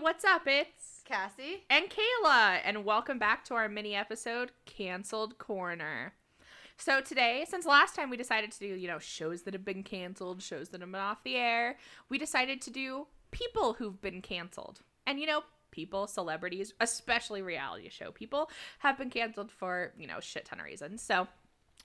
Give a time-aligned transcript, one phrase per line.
[0.00, 0.42] What's up?
[0.46, 1.64] It's Cassie.
[1.70, 6.12] and Kayla, and welcome back to our mini episode, Canceled Corner.
[6.76, 9.82] So today, since last time we decided to do, you know, shows that have been
[9.82, 11.78] canceled, shows that have been off the air,
[12.10, 14.82] we decided to do people who've been canceled.
[15.06, 18.50] And you know, people, celebrities, especially reality show people,
[18.80, 21.00] have been canceled for, you know, shit ton of reasons.
[21.00, 21.26] So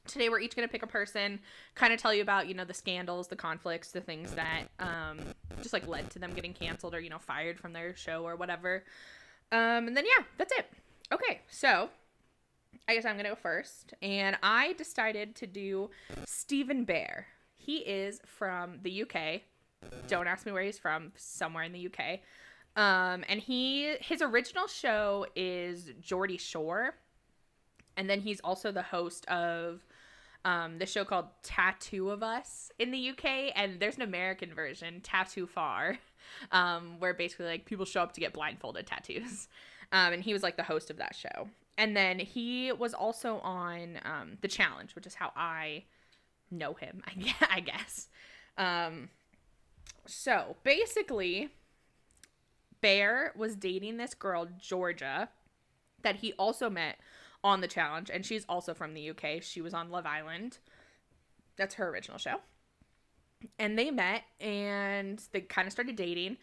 [0.07, 1.39] today we're each going to pick a person
[1.75, 5.19] kind of tell you about you know the scandals the conflicts the things that um
[5.61, 8.35] just like led to them getting canceled or you know fired from their show or
[8.35, 8.83] whatever.
[9.51, 10.65] Um and then yeah that's it.
[11.11, 11.89] Okay so
[12.87, 13.93] i guess i'm to go first.
[14.01, 15.89] And i decided to do
[16.25, 17.27] stephen bear.
[17.57, 19.41] He is from the uk
[20.07, 22.19] don't ask me where he's from somewhere in the uk
[22.77, 26.95] um and he his original show is geordie shore.
[27.97, 29.85] And then he's also the host of
[30.45, 35.01] um, the show called Tattoo of Us in the UK, and there's an American version,
[35.01, 35.97] Tattoo Far,
[36.51, 39.47] um, where basically like people show up to get blindfolded tattoos,
[39.91, 41.47] um, and he was like the host of that show.
[41.77, 45.85] And then he was also on um, the Challenge, which is how I
[46.49, 47.01] know him,
[47.49, 48.07] I guess.
[48.57, 49.09] Um,
[50.05, 51.49] so basically,
[52.81, 55.29] Bear was dating this girl Georgia
[56.01, 56.97] that he also met
[57.43, 59.41] on the challenge and she's also from the UK.
[59.41, 60.59] She was on Love Island.
[61.57, 62.35] That's her original show.
[63.57, 66.37] And they met and they kind of started dating.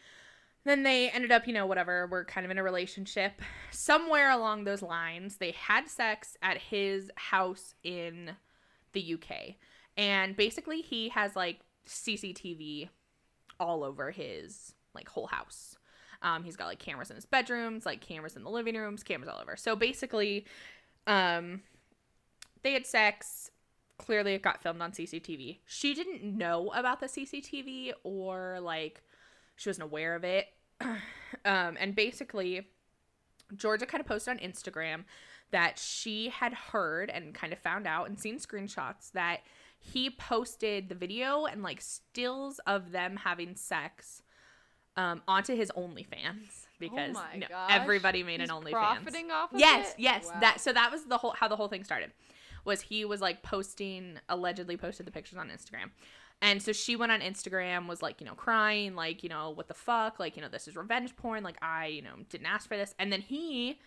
[0.64, 3.40] Then they ended up, you know, whatever, we're kind of in a relationship.
[3.70, 8.32] Somewhere along those lines, they had sex at his house in
[8.92, 9.54] the UK.
[9.96, 12.88] And basically he has like CCTV
[13.60, 15.76] all over his like whole house.
[16.22, 19.28] Um, he's got like cameras in his bedrooms, like cameras in the living rooms, cameras
[19.28, 19.56] all over.
[19.56, 20.46] So basically,
[21.08, 21.62] um,
[22.62, 23.50] they had sex.
[23.98, 25.58] Clearly, it got filmed on CCTV.
[25.66, 29.02] She didn't know about the CCTV or like
[29.56, 30.46] she wasn't aware of it.
[30.80, 30.96] um,
[31.44, 32.68] and basically,
[33.56, 35.04] Georgia kind of posted on Instagram
[35.50, 39.40] that she had heard and kind of found out and seen screenshots that
[39.80, 44.22] he posted the video and like stills of them having sex
[44.96, 48.70] um, onto his OnlyFans because oh my you know, everybody made He's an OnlyFans.
[48.70, 50.00] profiting off of yes, it?
[50.00, 50.26] yes.
[50.26, 50.40] Wow.
[50.40, 52.12] That so that was the whole how the whole thing started.
[52.64, 55.90] Was he was like posting allegedly posted the pictures on Instagram.
[56.40, 59.66] And so she went on Instagram, was like, you know, crying, like, you know, what
[59.66, 60.20] the fuck?
[60.20, 61.42] Like, you know, this is revenge porn.
[61.42, 62.94] Like, I, you know, didn't ask for this.
[62.98, 63.80] And then he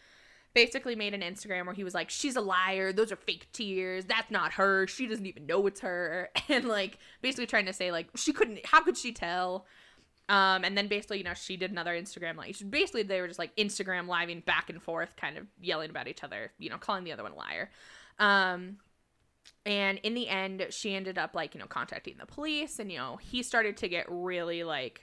[0.54, 2.92] basically made an Instagram where he was like, she's a liar.
[2.92, 4.04] Those are fake tears.
[4.04, 4.86] That's not her.
[4.88, 6.30] She doesn't even know it's her.
[6.50, 9.66] And like, basically trying to say, like, she couldn't, how could she tell?
[10.32, 13.28] Um, and then basically, you know, she did another Instagram like she, basically they were
[13.28, 16.78] just like Instagram living back and forth, kind of yelling about each other, you know,
[16.78, 17.70] calling the other one a liar.
[18.18, 18.78] Um,
[19.66, 22.98] and in the end, she ended up like, you know, contacting the police and, you
[22.98, 25.02] know, he started to get really like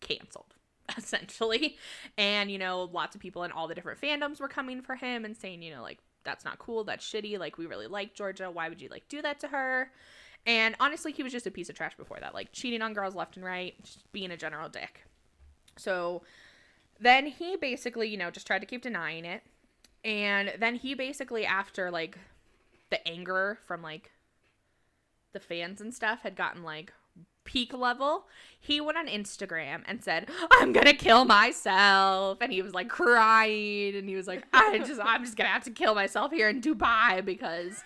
[0.00, 0.54] canceled
[0.96, 1.76] essentially.
[2.16, 5.24] And, you know, lots of people in all the different fandoms were coming for him
[5.24, 6.84] and saying, you know, like, that's not cool.
[6.84, 7.36] That's shitty.
[7.36, 8.48] Like, we really like Georgia.
[8.48, 9.90] Why would you like do that to her?
[10.46, 13.14] And honestly, he was just a piece of trash before that, like cheating on girls
[13.14, 15.04] left and right, just being a general dick.
[15.76, 16.22] So
[16.98, 19.42] then he basically, you know, just tried to keep denying it.
[20.04, 22.18] And then he basically, after like
[22.90, 24.10] the anger from like
[25.32, 26.92] the fans and stuff had gotten like
[27.48, 28.26] peak level,
[28.60, 33.96] he went on Instagram and said, "I'm gonna kill myself," and he was like crying,
[33.96, 36.60] and he was like, "I just, I'm just gonna have to kill myself here in
[36.60, 37.82] Dubai because,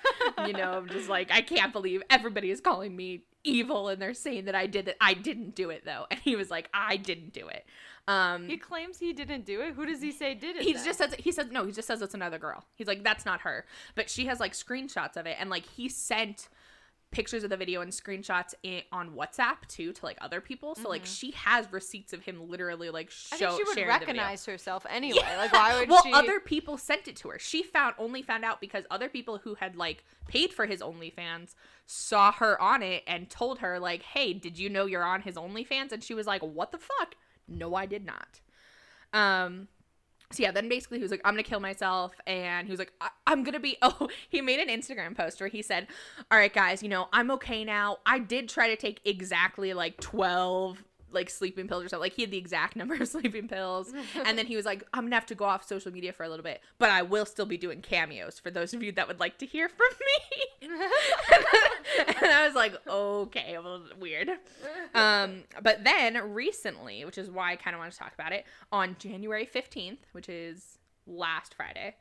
[0.47, 4.15] you know, I'm just like, I can't believe everybody is calling me evil and they're
[4.15, 4.97] saying that I did it.
[5.01, 7.65] I didn't do it though," and he was like, "I didn't do it."
[8.09, 9.75] Um, He claims he didn't do it.
[9.75, 10.63] Who does he say did it?
[10.63, 10.85] he then?
[10.85, 13.43] just says he says no he just says it's another girl he's like that's not
[13.43, 16.49] her but she has like screenshots of it and like he sent
[17.13, 20.89] pictures of the video and screenshots in, on whatsapp too to like other people so
[20.89, 23.35] like she has receipts of him literally like Mm-hmm.
[23.35, 25.21] I show think she would recognize herself anyway.
[25.37, 26.11] Like why would well she?
[26.11, 29.39] Well, other people sent it to her she found only found out because other people
[29.39, 31.55] who had like paid for his onlyfans
[31.87, 35.37] saw her on it and told her like hey did you know you're on his
[35.37, 37.15] onlyfans and she was like what the fuck
[37.47, 38.41] no i did not
[39.13, 39.69] um
[40.33, 42.93] so yeah, then basically he was like, I'm gonna kill myself, and he was like,
[43.01, 43.77] I- I'm gonna be.
[43.83, 45.89] Oh, he made an Instagram post where he said,
[46.31, 47.99] "All right, guys, you know I'm okay now.
[48.07, 52.03] I did try to take exactly like 12 like sleeping pills or something.
[52.03, 53.93] Like he had the exact number of sleeping pills,
[54.25, 56.29] and then he was like, I'm gonna have to go off social media for a
[56.29, 59.21] little bit, but I will still be doing cameos for those of you that would
[59.21, 60.69] like to hear from me."
[62.23, 64.31] and I was like, okay, well, weird.
[64.95, 68.45] Um, but then recently, which is why I kind of want to talk about it,
[68.71, 71.97] on January 15th, which is last Friday.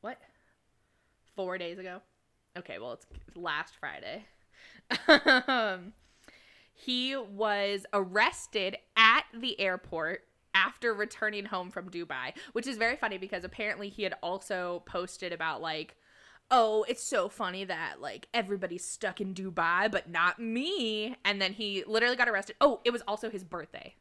[0.00, 0.18] What?
[1.36, 2.00] Four days ago?
[2.58, 4.24] Okay, well, it's last Friday.
[5.48, 5.92] um,
[6.80, 10.22] he was arrested at the airport
[10.54, 15.32] after returning home from Dubai, which is very funny because apparently he had also posted
[15.32, 15.96] about like
[16.52, 21.16] oh, it's so funny that like everybody's stuck in Dubai, but not me.
[21.24, 22.56] And then he literally got arrested.
[22.60, 23.94] Oh, it was also his birthday.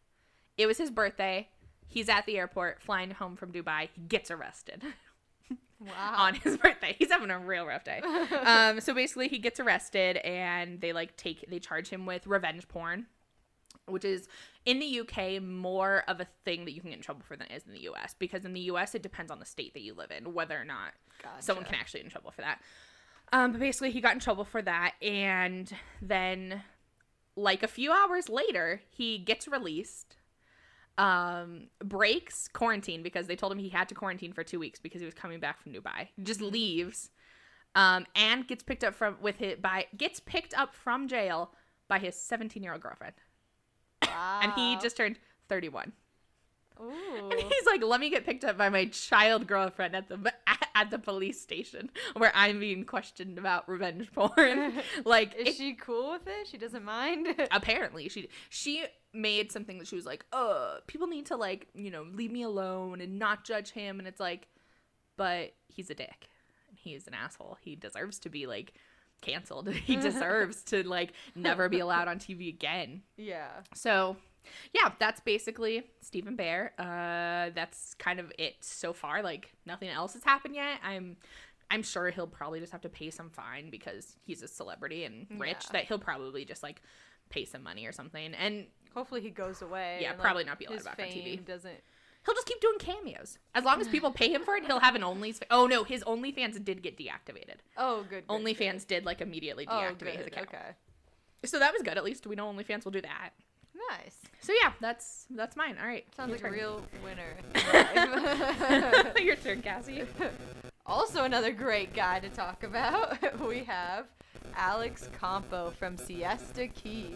[0.57, 1.49] It was his birthday.
[1.87, 3.89] He's at the airport flying home from Dubai.
[3.93, 4.83] He gets arrested.
[5.79, 6.13] Wow.
[6.17, 6.95] on his birthday.
[6.99, 8.01] He's having a real rough day.
[8.43, 12.67] um, so basically, he gets arrested, and they like take they charge him with revenge
[12.67, 13.05] porn,
[13.87, 14.27] which is
[14.65, 17.47] in the UK more of a thing that you can get in trouble for than
[17.47, 18.13] it is in the US.
[18.17, 20.65] Because in the US, it depends on the state that you live in whether or
[20.65, 20.93] not
[21.39, 22.59] someone can actually get in trouble for that.
[23.31, 26.63] Um, but basically, he got in trouble for that, and then
[27.35, 30.17] like a few hours later, he gets released.
[30.99, 34.99] Um, breaks quarantine because they told him he had to quarantine for two weeks because
[34.99, 36.09] he was coming back from Dubai.
[36.17, 37.09] He just leaves,
[37.73, 41.51] um, and gets picked up from with it by gets picked up from jail
[41.87, 43.13] by his 17 year old girlfriend,
[44.05, 44.39] Wow.
[44.43, 45.17] and he just turned
[45.47, 45.93] 31.
[46.81, 47.29] Ooh.
[47.31, 50.33] And he's like, "Let me get picked up by my child girlfriend at the
[50.75, 54.73] at the police station where I'm being questioned about revenge porn."
[55.05, 56.47] like, Is it- she cool with it?
[56.47, 57.27] She doesn't mind.
[57.51, 61.91] apparently she she made something that she was like, "Uh, people need to like you
[61.91, 64.47] know leave me alone and not judge him." And it's like,
[65.17, 66.29] but he's a dick.
[66.75, 67.57] He's an asshole.
[67.61, 68.73] He deserves to be like
[69.21, 69.69] canceled.
[69.73, 73.01] He deserves to like never be allowed on TV again.
[73.17, 73.49] yeah.
[73.73, 74.15] So,
[74.73, 76.73] yeah, that's basically Stephen Bear.
[76.79, 79.21] Uh, that's kind of it so far.
[79.21, 80.79] Like nothing else has happened yet.
[80.83, 81.17] I'm,
[81.69, 85.27] I'm sure he'll probably just have to pay some fine because he's a celebrity and
[85.37, 85.57] rich.
[85.65, 85.73] Yeah.
[85.73, 86.81] That he'll probably just like
[87.29, 88.65] pay some money or something, and
[88.99, 89.99] Hopefully he goes away.
[90.01, 91.45] Yeah, and, probably not be allowed back on TV.
[91.45, 91.79] Doesn't.
[92.25, 94.65] he'll just keep doing cameos as long as people pay him for it.
[94.65, 95.43] He'll have an OnlyFans.
[95.49, 97.59] Oh no, his OnlyFans did get deactivated.
[97.77, 98.27] Oh, good.
[98.27, 99.73] good, OnlyFans did like immediately good.
[99.73, 100.49] Oh, deactivate his account.
[100.49, 100.75] Okay.
[101.45, 101.97] So that was good.
[101.97, 103.29] At least we know OnlyFans will do that.
[103.89, 104.17] Nice.
[104.41, 105.77] So yeah, that's that's mine.
[105.79, 107.35] All right, Sounds like a real winner.
[109.21, 110.03] Your turn, Cassie.
[110.85, 113.17] also, another great guy to talk about.
[113.47, 114.07] we have
[114.55, 117.15] Alex Kompo from Siesta Key.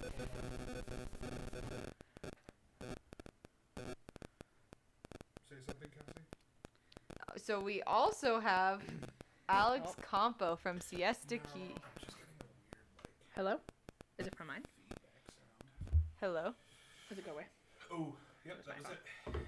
[5.68, 6.25] Something, Cassie.
[7.12, 8.81] Uh, so we also have
[9.50, 10.04] Alex oh.
[10.18, 11.75] Kompo from Siesta Key.
[11.75, 13.57] I'm just getting a weird like Hello?
[14.18, 14.63] Is it from mine?
[16.19, 16.54] Hello.
[17.10, 17.45] Does it go away?
[17.92, 18.13] Oh,
[18.45, 19.42] yep, that was it.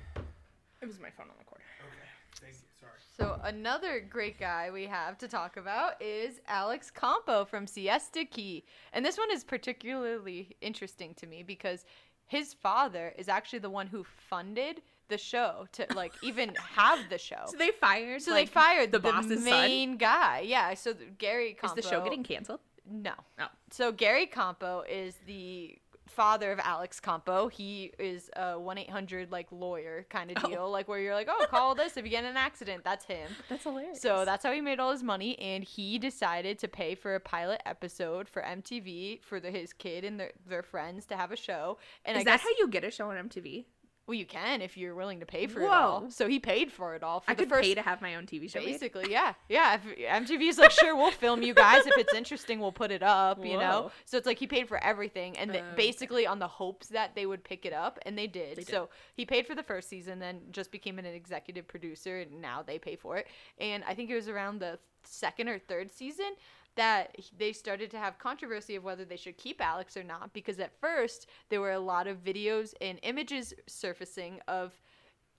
[0.81, 1.61] It was my phone on the cord.
[1.87, 2.59] Okay, thank you.
[2.79, 2.91] Sorry.
[3.17, 8.65] So another great guy we have to talk about is Alex Kompo from Siesta Key.
[8.93, 11.85] And this one is particularly interesting to me because
[12.27, 17.17] his father is actually the one who funded the show to like even have the
[17.17, 17.35] show.
[17.47, 18.21] So they fired.
[18.21, 19.43] So like, they fired the the, boss's son?
[19.43, 20.41] main guy.
[20.45, 20.73] Yeah.
[20.73, 22.59] So Gary Is the show getting canceled?
[22.89, 23.13] No.
[23.39, 23.47] Oh.
[23.71, 27.51] So Gary Kompo is the father of Alex Kompo.
[27.51, 30.47] He is a one eight hundred like lawyer kind of Oh.
[30.47, 32.83] deal, like where you're like, oh, call this if you get in an accident.
[32.83, 33.29] That's him.
[33.49, 34.01] That's hilarious.
[34.01, 37.19] So that's how he made all his money, and he decided to pay for a
[37.19, 41.35] pilot episode for MTV for the, his kid and their, their friends to have a
[41.35, 41.77] show.
[42.05, 43.65] And is I that guess how you get a show on MTV?
[44.07, 46.09] Well, you can if you're willing to pay for it all.
[46.11, 48.15] So he paid for it all for I the could first pay to have my
[48.15, 48.59] own TV show.
[48.59, 49.75] Basically, yeah, yeah.
[49.75, 51.87] If MTV's like, sure, we'll film you guys.
[51.87, 53.43] If it's interesting, we'll put it up.
[53.43, 53.91] You know.
[54.05, 55.61] So it's like he paid for everything, and Okay.
[55.61, 55.75] Oh.
[55.75, 58.57] basically on the hopes that they would pick it up, and they did.
[58.57, 58.67] They did.
[58.67, 62.61] So he paid for the first season, then just became an executive producer, and now
[62.61, 63.27] they pay for it.
[63.59, 66.33] And I think it was around the second or third season
[66.75, 70.59] that they started to have controversy of whether they should keep Alex or not because
[70.59, 74.73] at first there were a lot of videos and images surfacing of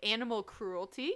[0.02, 1.12] animal cruelty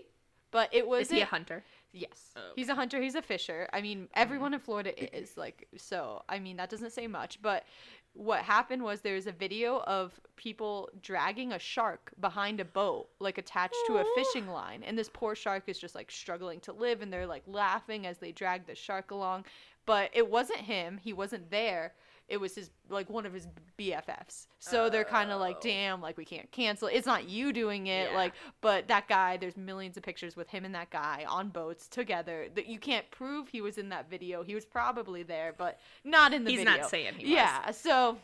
[0.50, 1.62] but it was Is he a hunter?
[1.92, 2.32] Yes.
[2.36, 3.68] Oh, He's a hunter, he's a fisher.
[3.72, 4.12] I mean, mm-hmm.
[4.14, 6.22] everyone in Florida is like so.
[6.28, 7.64] I mean, that doesn't say much, but
[8.12, 13.38] what happened was there's a video of people dragging a shark behind a boat like
[13.38, 17.02] attached to a fishing line and this poor shark is just like struggling to live
[17.02, 19.44] and they're like laughing as they drag the shark along.
[19.86, 20.98] But it wasn't him.
[21.02, 21.94] He wasn't there.
[22.28, 24.46] It was his like one of his BFFs.
[24.60, 25.60] So they're kind of like, Oh.
[25.62, 26.86] "Damn, like we can't cancel.
[26.86, 28.16] It's not you doing it." Yeah.
[28.16, 31.88] Like but that guy, there's millions of pictures with him and that guy on boats
[31.88, 32.46] together.
[32.54, 34.44] That you can't prove he was in that video.
[34.44, 36.76] He was probably there, but not in the He's video.
[36.76, 37.32] not saying he was.
[37.32, 37.70] Yeah.
[37.72, 38.16] So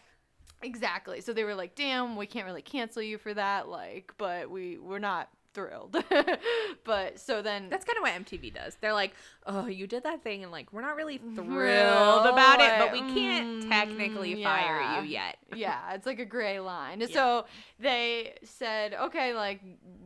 [0.62, 1.20] exactly.
[1.20, 4.78] So they were like, "Damn, we can't really cancel you for that." Like, but we
[4.78, 5.96] we're not thrilled.
[6.84, 8.76] but so then That's kind of what MTV does.
[8.80, 9.14] They're like,
[9.46, 12.92] "Oh, you did that thing, and like we're not really thrilled Thrilled, about it, but
[12.92, 17.00] we can't mm, technically fire you yet." yeah, it's like a gray line.
[17.00, 17.06] Yeah.
[17.06, 17.46] So
[17.80, 19.60] they said, okay, like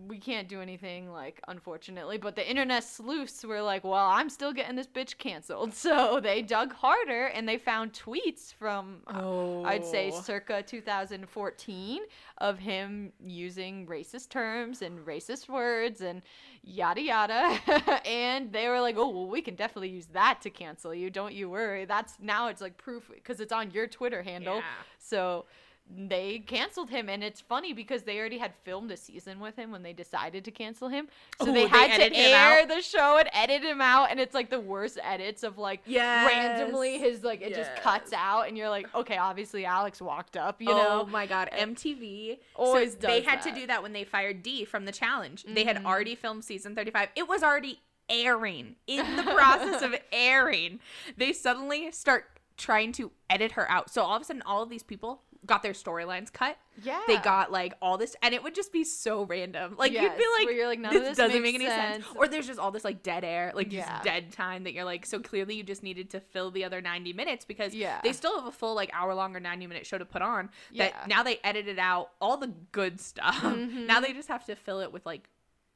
[0.07, 2.19] we can't do anything, like unfortunately.
[2.19, 5.75] But the internet sleuths were like, well, I'm still getting this bitch canceled.
[5.91, 10.21] So they dug harder and they found tweets from, uh, I'd say, Oh.
[10.21, 12.03] circa 2014
[12.39, 16.23] of him using racist terms and racist words and
[16.63, 17.59] yada yada.
[18.07, 21.11] and they were like, oh, well, we can definitely use that to cancel you.
[21.11, 21.85] Don't you worry.
[21.85, 24.57] That's now it's like proof because it's on your Twitter handle.
[24.57, 24.63] Yeah.
[24.99, 25.47] So
[25.93, 29.73] they canceled him and it's funny because they already had filmed a season with him
[29.73, 31.09] when they decided to cancel him
[31.43, 34.21] so Oh, they they had edited to air the show and edit him out and
[34.21, 36.27] it's like the worst edits of like Yes.
[36.27, 40.63] randomly his like it just cuts out and you're like okay obviously alex walked up
[40.63, 43.93] you oh know oh my god, MTV always so They had to do that when
[43.93, 45.45] they fired Dee from the challenge.
[45.45, 45.67] They Mhm.
[45.67, 47.09] had already filmed season 35.
[47.17, 48.77] It was already airing.
[48.87, 50.81] In the process of airing,
[51.17, 53.91] they suddenly start trying to edit her out.
[53.91, 56.57] So all of a sudden all of these people got their storylines cut.
[56.83, 59.75] yeah They got like all this and it would just be so random.
[59.77, 62.05] Like you'd be like you're like, none this, of this doesn't make any sense.
[62.07, 62.17] sense.
[62.17, 63.91] Or there's just all this like dead air, like Yeah.
[63.91, 66.81] just dead time that you're like so clearly you just needed to fill the other
[66.81, 68.01] 90 minutes because Yeah.
[68.03, 70.47] they still have a full like hour long or 90 minute show to put on
[70.77, 71.05] that Yeah.
[71.09, 73.35] now they edited out all the good stuff.
[73.43, 73.87] Mhm.
[73.87, 75.29] now they just have to fill it with like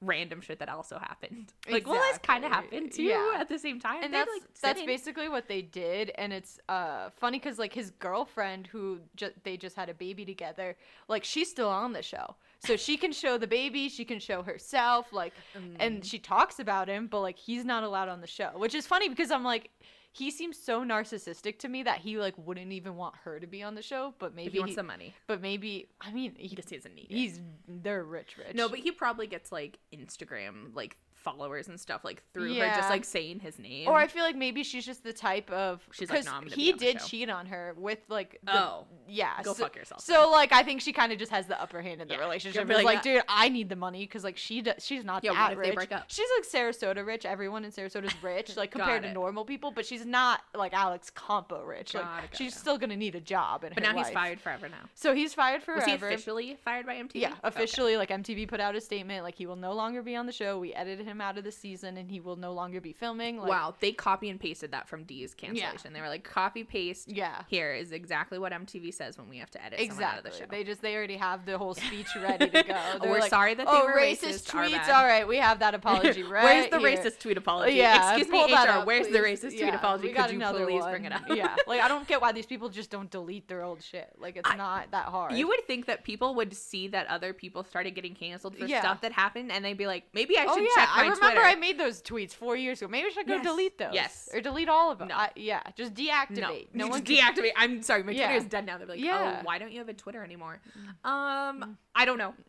[0.07, 1.53] random shit that also happened.
[1.71, 3.37] Like well this kind of happened too Yeah.
[3.39, 4.03] at the same time.
[4.05, 4.87] and They're, that's like, that's sitting.
[4.87, 9.57] basically what they did and it's uh funny because like his girlfriend who ju- they
[9.57, 10.77] just had a baby together
[11.09, 14.43] like she's still on the show so she can show the baby she can show
[14.43, 15.77] herself like Mm.
[15.81, 18.87] and she talks about him but like he's not allowed on the show which is
[18.87, 19.71] funny because i'm like
[20.16, 23.62] he seems so narcissistic to me that he like wouldn't even want her to be
[23.64, 25.12] on the show but But maybe he wants he- the money.
[25.26, 27.14] but maybe i mean he, He just doesn't need it.
[27.14, 32.04] he's they're rich rich No, but he probably gets like Instagram like followers and stuff
[32.04, 33.88] like through her just like saying his name.
[33.88, 37.00] Or I feel like maybe she's just the type of She's like, "No, he did
[37.00, 40.00] cheat on her with like the, oh, yeah go so, fuck yourself.
[40.02, 42.21] So like I think she kind of just has the upper hand in the Yeah.
[42.21, 42.61] relationship.
[42.61, 45.04] You'll be It's like, like, dude, I need the money because like she does, she's
[45.04, 45.75] not Yeah, that what if they rich.
[45.76, 46.04] break up?
[46.09, 47.25] She's like Sarasota rich.
[47.25, 49.71] Everyone in Sarasota is rich, like compared to normal people.
[49.71, 51.95] But she's not like Alex Kompo rich.
[51.95, 52.59] Like Got it, she's it.
[52.59, 54.88] still gonna need a job but now he's fired forever now.
[54.95, 55.87] So he's fired Was forever.
[55.87, 57.11] he officially fired by MTV?
[57.14, 57.38] Yeah, Okay.
[57.45, 60.33] officially, like MTV put out a statement, like he will no longer be on the
[60.33, 60.59] show.
[60.59, 63.38] We edited him out of the season, and he will no longer be filming.
[63.38, 65.92] Like, wow, they copy and pasted that from Dee's cancellation.
[65.92, 67.09] They were like, copy paste.
[67.11, 67.42] Yeah.
[67.49, 70.30] Here is exactly what MTV says when we have to edit someone out of Exactly.
[70.30, 70.44] the show.
[70.50, 72.75] They just they already have the whole speech ready to go.
[73.00, 74.88] Oh, we're like, sorry that they oh, were racist, racist, tweets.
[74.88, 76.97] All right, we have that apology right Where's the here.
[76.97, 77.76] racist tweet apology?
[77.76, 78.56] Yeah, Excuse me, HR.
[78.68, 79.40] up, where's the please.
[79.40, 80.09] racist tweet Yeah, apology?
[80.12, 80.90] Could you please one.
[80.90, 81.23] bring it up?
[81.28, 84.11] yeah, like I don't get why these people just don't delete their old shit.
[84.18, 85.33] Like it's I- not that hard.
[85.35, 88.80] You would think that people would see that other people started getting canceled for Yeah.
[88.80, 91.15] stuff that happened, and they'd be like, maybe I Oh should yeah, check my I
[91.15, 91.41] remember Twitter.
[91.47, 92.91] I made those tweets four years ago.
[92.91, 93.95] Maybe I should go Yes, delete those.
[93.95, 94.29] yes.
[94.35, 95.09] Or delete all of them.
[95.09, 95.15] No.
[95.17, 96.69] I, yeah, just deactivate.
[96.73, 97.53] no, No, one can- deactivate.
[97.57, 98.27] I'm sorry, my Yeah.
[98.27, 98.79] Twitter is dead now.
[98.79, 99.39] They're like, Yeah.
[99.41, 100.61] oh, why don't you have a Twitter anymore?
[101.05, 102.35] Um, I don't know.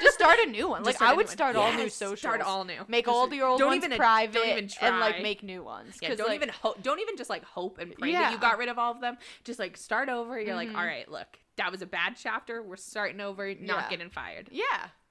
[0.00, 0.82] just start a new one.
[0.84, 2.20] Like I would new start all new Yes, socials.
[2.20, 2.84] Start all new.
[2.88, 4.88] Make Just- all your old don't ones even, private Don't even try.
[4.88, 5.96] and like make new ones.
[6.00, 6.82] Yeah, don't like, even hope.
[6.82, 9.16] Don't even just like hope and pray that you got rid of all of them.
[9.44, 10.40] Just like start over.
[10.40, 10.76] You're like, Mhm.
[10.76, 12.62] all right, look, that was a bad chapter.
[12.62, 13.46] We're starting over.
[13.48, 13.88] Not Yeah.
[13.90, 14.48] getting fired.
[14.52, 14.64] Yeah,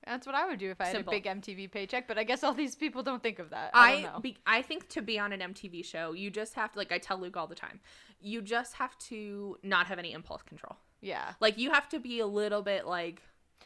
[0.06, 1.14] that's what I would do if I Simple.
[1.14, 2.08] had a big MTV paycheck.
[2.08, 3.72] But I guess all these people don't think of that.
[3.74, 4.20] I, I don't know.
[4.20, 6.98] be, I think to be on an MTV show, you just have to like I
[6.98, 7.80] tell Luke all the time.
[8.22, 10.78] You just have to not have any impulse control.
[11.02, 13.22] yeah, Like you have to be a little bit like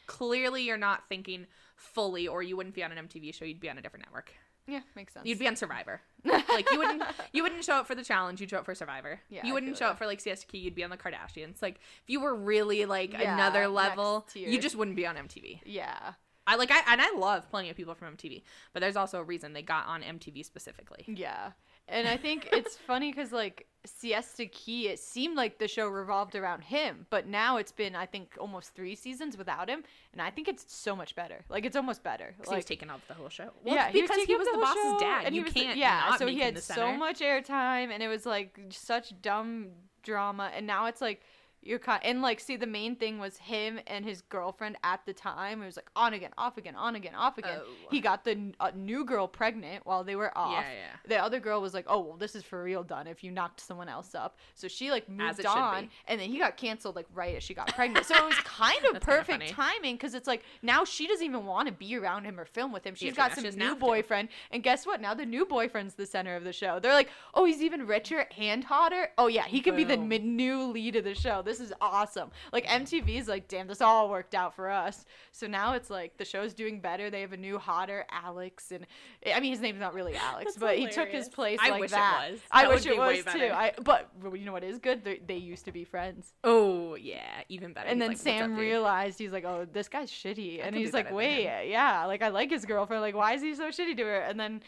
[0.08, 3.70] clearly you're not thinking fully or you wouldn't be on an MTV show, you'd be
[3.70, 4.34] on a different network.
[4.68, 5.26] yeah, makes sense.
[5.26, 6.02] You'd be on Survivor.
[6.26, 9.20] like you wouldn't you wouldn't show up for the challenge, you'd show up for Survivor.
[9.30, 11.62] Yeah, you wouldn't show up for like Key, you'd be on the Kardashians.
[11.62, 15.62] Like if you were really like Yeah, another level, you just wouldn't be on MTV.
[15.66, 16.14] yeah,
[16.52, 18.42] I like I and I love plenty of people from MTV,
[18.74, 21.06] but there's also a reason they got on MTV specifically.
[21.08, 21.52] yeah.
[21.92, 26.36] And I think it's funny because like Siesta Key, it seemed like the show revolved
[26.36, 30.30] around him, but now it's been I think almost three seasons without him, and I
[30.30, 31.46] think it's so much better.
[31.50, 32.36] Like it's almost better.
[32.38, 33.50] 'Cause he was Like taking off the whole show.
[33.66, 35.26] yeah, because he taking was up the, boss's show, dad.
[35.26, 36.16] and you he was can't yeah.
[36.18, 39.70] so he had so much airtime, and it was like such dumb
[40.04, 41.22] drama, and now it's like
[41.62, 45.14] you're kind and like see the main thing was him and his girlfriend at the
[45.14, 45.62] time.
[45.62, 47.60] It was like on again, off again, on again, off again.
[47.62, 47.70] Oh.
[47.92, 50.64] He got the uh, new girl pregnant while they were off.
[50.64, 50.96] Yeah, yeah.
[51.08, 53.08] The other girl was like, "Oh, well, this is for real done.
[53.08, 56.56] If you knocked someone else up." So she like moved on, and then he got
[56.56, 58.06] canceled like right as she got pregnant.
[58.06, 61.68] So it was kind of perfect timing because it's like now she doesn't even want
[61.68, 62.96] to be around him or film with him.
[62.96, 65.02] She's Yeah, got some new boyfriend, and guess what?
[65.02, 66.80] Now the new boyfriend's the center of the show.
[66.80, 69.10] They're like, "Oh, he's even richer and hotter.
[69.18, 72.30] Oh yeah, he could be the new lead of the show." This is awesome.
[72.54, 75.06] Like MTV's like, damn, this all worked out for us.
[75.32, 77.10] So now it's like the show's doing better.
[77.10, 78.86] They have a new hotter Alex, and
[79.34, 81.30] I mean his name's not really Alex, but he took his hilarious.
[81.30, 82.30] place I like wish it that.
[82.32, 82.40] was.
[82.52, 83.50] I That wish it was too.
[83.52, 85.04] I but you know what is good?
[85.04, 86.34] They, they used to be friends.
[86.44, 87.88] Oh yeah, even better.
[87.90, 90.76] And He's then like, Sam up, realized he's like, "Oh, this guy's shitty," I and
[90.76, 93.02] he's like, "Wait, yeah, like I like his girlfriend.
[93.02, 94.62] Like, why is he so shitty to her?" And then,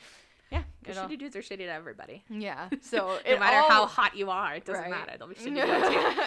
[0.52, 2.24] yeah, Because it all- shitty dudes are shitty to everybody.
[2.30, 2.70] yeah.
[2.82, 4.90] So No matter all- how hot you are, it doesn't Right.
[4.92, 5.14] matter.
[5.18, 5.62] They'll be shitty to you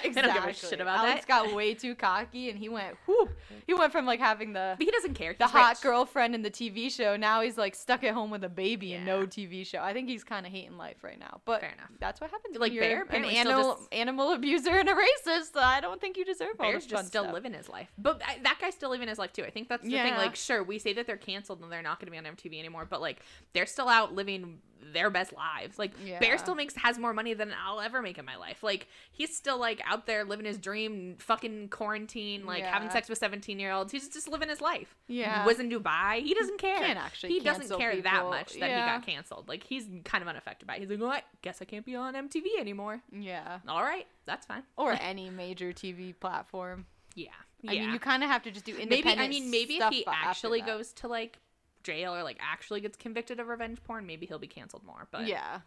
[0.04, 0.10] exactly.
[0.12, 1.26] They don't give a shit about Alex that.
[1.28, 3.30] got way too cocky, and he went, whoop.
[3.66, 5.34] He went from like having the But he doesn't care.
[5.38, 7.16] the He's hot girlfriend in the TV show.
[7.16, 9.80] Now he's like stuck at home with a baby and no TV show.
[9.82, 11.40] I think he's kind of hating life right now.
[11.44, 11.90] But Fair enough.
[11.98, 12.56] that's what happens.
[12.56, 15.56] Like Bear an animal just- animal abuser and a racist.
[15.56, 17.34] I don't think you deserve all Bear's this fun just still stuff.
[17.34, 17.88] living his life.
[17.98, 19.44] But I, that guy's still living his life too.
[19.44, 20.14] I think that's the thing.
[20.14, 22.58] Like, sure, we say that they're canceled and they're not going to be on MTV
[22.58, 23.20] anymore, but like,
[23.52, 24.43] they're still out living
[24.92, 25.78] their best lives.
[25.78, 26.18] Like, Yeah.
[26.20, 28.62] Bear still makes has more money than I'll ever make in my life.
[28.62, 33.18] Like, he's still like out there living his dream, fucking quarantine, like having sex with
[33.18, 33.92] seventeen year olds.
[33.92, 34.94] He's just living his life.
[35.08, 35.42] Yeah.
[35.42, 36.20] He was in Dubai.
[36.22, 36.78] He doesn't care.
[36.78, 39.48] Can't actually He doesn't care that much that he got canceled.
[39.48, 40.80] Like, he's kind of unaffected by it.
[40.80, 43.02] He's like, well, I guess I can't be on MTV anymore.
[43.12, 43.58] Yeah.
[43.68, 44.62] All right, that's fine.
[44.76, 46.86] Or any major TV platform.
[47.14, 47.28] Yeah.
[47.66, 47.80] I yeah.
[47.82, 50.04] mean, you kind of have to just do maybe independent I mean maybe if he
[50.06, 50.66] actually that.
[50.66, 51.38] goes to like
[51.84, 55.06] jail or like actually gets convicted of revenge porn, maybe he'll be canceled more.
[55.12, 55.60] But Yeah.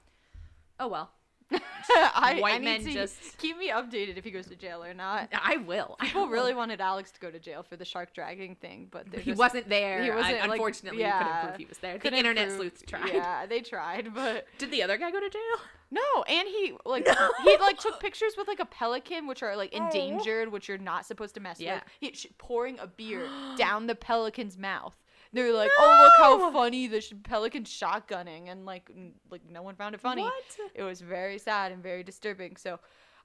[0.80, 1.12] oh well.
[1.90, 4.84] I, White I need men to just- keep me updated if he goes to jail
[4.84, 5.30] or not.
[5.32, 5.96] I will.
[5.98, 6.30] I People will.
[6.30, 9.40] really wanted Alex to go to jail for the shark dragging thing, but he just-
[9.40, 10.04] wasn't there.
[10.04, 11.98] he wasn't, I- like, unfortunately, you yeah, couldn't prove he was there.
[12.00, 13.14] The internet prove- sleuths tried.
[13.14, 15.42] Yeah, they tried, but Did the other guy go to jail?
[15.90, 16.24] no.
[16.28, 17.08] And he like
[17.44, 19.86] he like took pictures with like a pelican, which are like Oh.
[19.86, 21.76] endangered, which you're not supposed to mess Yeah.
[21.76, 21.84] with.
[22.02, 23.26] He, sh- pouring a beer
[23.58, 24.96] down the pelican's mouth.
[25.38, 29.62] They're like, oh look how funny the sh- pelican's shotgunning, and like n- like no
[29.62, 30.24] one found it funny.
[30.24, 30.44] What?
[30.76, 32.56] It was very sad and very disturbing.
[32.58, 32.80] So.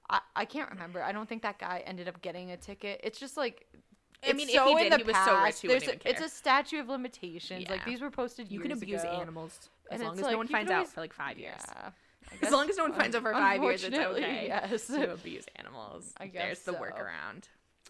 [0.09, 1.01] I, I can't remember.
[1.01, 2.99] I don't think that guy ended up getting a ticket.
[3.05, 3.65] It's just like
[4.21, 5.61] I it's mean, if he so in did, he was so rich, past.
[5.61, 7.69] he wouldn't There's even a- It's a statute of limitations.
[7.69, 8.51] Like these were posted.
[8.51, 9.11] You can abuse ago.
[9.11, 11.55] animals as And long as like, no one finds out for like five years.
[11.69, 11.91] Yeah.
[12.41, 14.87] As long as no one finds out for five years, it's okay Yes.
[14.87, 16.11] to abuse animals.
[16.17, 16.79] I guess There's guess the so.
[16.79, 17.43] workaround.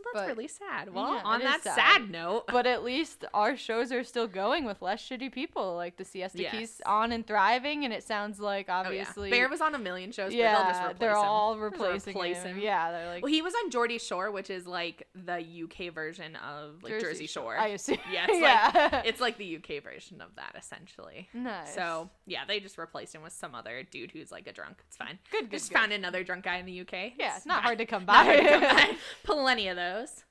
[0.04, 0.94] Well, that's But- really sad.
[0.94, 1.76] Well, Yeah, on that sad.
[1.76, 5.76] sad note, but at least our shows are still going with less shitty people.
[5.76, 6.52] Like the Siesta Yes.
[6.56, 8.80] Keys on and thriving, and it sounds like oh, yeah.
[8.80, 9.30] obviously.
[9.30, 11.18] Bear was on a million shows, yeah, but they'll just replace they're him.
[11.18, 12.56] all replacing replace him.
[12.58, 12.64] him.
[12.64, 16.36] Yeah, they're like Well, he was on Geordie Shore, which is like the UK version
[16.38, 17.58] of like Jersey, Shore.
[17.58, 17.98] I assume.
[18.12, 18.90] Yeah, it's yeah.
[18.92, 21.30] like it's like the UK version of that essentially.
[21.34, 21.74] nice.
[21.74, 24.78] So yeah, they just replaced him with some other dude who's like a drunk.
[24.88, 25.20] It's fine.
[25.32, 25.78] Good, good, Just good.
[25.78, 27.14] found another drunk guy in the UK.
[27.18, 27.64] yeah, it's not fine.
[27.64, 28.40] hard to come by.
[28.40, 28.96] come by.
[29.24, 30.24] Plenty of those.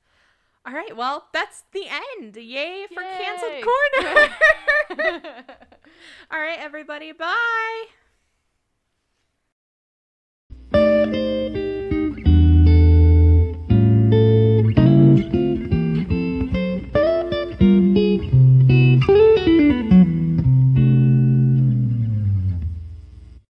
[0.64, 2.36] All right, well, that's the end.
[2.36, 3.18] Yay for Yay.
[3.18, 4.28] canceled corner.
[6.30, 7.12] All right, everybody.
[7.12, 7.84] Bye.